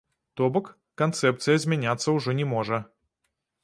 То 0.39 0.47
бок, 0.55 0.71
канцэпцыя 1.03 1.61
змяняцца 1.67 2.07
ўжо 2.19 2.29
не 2.43 2.51
можа. 2.57 2.85